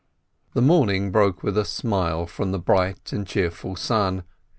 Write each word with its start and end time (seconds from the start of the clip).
The 0.55 0.61
next 0.61 0.67
morning 0.67 1.11
broke 1.11 1.43
with 1.43 1.55
a 1.59 1.63
smile 1.63 2.25
from 2.25 2.51
the 2.51 2.57
bright 2.57 3.13
and 3.13 3.27
cheer 3.27 3.51
ful 3.51 3.75
sun. 3.75 4.23